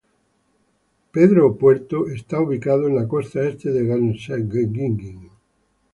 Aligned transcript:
Peter 1.11 1.41
Port 1.59 1.93
está 2.15 2.41
ubicada 2.41 2.87
en 2.87 2.95
la 2.95 3.07
costa 3.07 3.43
Este 3.47 3.69
de 3.71 3.83
Guernsey. 3.83 5.29